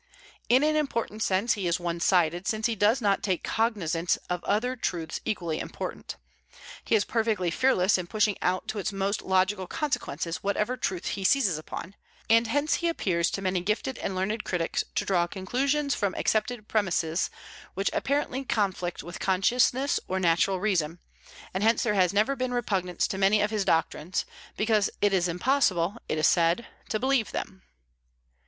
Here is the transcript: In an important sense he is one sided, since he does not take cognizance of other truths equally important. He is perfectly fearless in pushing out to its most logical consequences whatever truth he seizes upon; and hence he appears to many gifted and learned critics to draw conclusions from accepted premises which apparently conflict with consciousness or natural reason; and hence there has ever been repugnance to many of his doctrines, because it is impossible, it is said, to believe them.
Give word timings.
In 0.49 0.63
an 0.63 0.75
important 0.75 1.21
sense 1.21 1.53
he 1.53 1.67
is 1.67 1.79
one 1.79 1.99
sided, 1.99 2.47
since 2.47 2.65
he 2.65 2.73
does 2.73 3.01
not 3.01 3.21
take 3.21 3.43
cognizance 3.43 4.17
of 4.31 4.43
other 4.45 4.75
truths 4.75 5.21
equally 5.25 5.59
important. 5.59 6.15
He 6.83 6.95
is 6.95 7.05
perfectly 7.05 7.51
fearless 7.51 7.99
in 7.99 8.07
pushing 8.07 8.35
out 8.41 8.67
to 8.69 8.79
its 8.79 8.91
most 8.91 9.21
logical 9.21 9.67
consequences 9.67 10.37
whatever 10.37 10.75
truth 10.75 11.09
he 11.09 11.23
seizes 11.23 11.59
upon; 11.59 11.93
and 12.31 12.47
hence 12.47 12.73
he 12.81 12.87
appears 12.87 13.29
to 13.29 13.43
many 13.43 13.61
gifted 13.61 13.99
and 13.99 14.15
learned 14.15 14.43
critics 14.43 14.83
to 14.95 15.05
draw 15.05 15.27
conclusions 15.27 15.93
from 15.93 16.15
accepted 16.15 16.67
premises 16.67 17.29
which 17.75 17.91
apparently 17.93 18.43
conflict 18.43 19.03
with 19.03 19.19
consciousness 19.19 19.99
or 20.07 20.19
natural 20.19 20.59
reason; 20.59 20.97
and 21.53 21.61
hence 21.63 21.83
there 21.83 21.93
has 21.93 22.11
ever 22.15 22.35
been 22.35 22.55
repugnance 22.55 23.07
to 23.07 23.19
many 23.19 23.39
of 23.39 23.51
his 23.51 23.63
doctrines, 23.65 24.25
because 24.57 24.89
it 24.99 25.13
is 25.13 25.27
impossible, 25.27 25.95
it 26.09 26.17
is 26.17 26.25
said, 26.27 26.65
to 26.89 26.97
believe 26.97 27.31
them. 27.31 27.61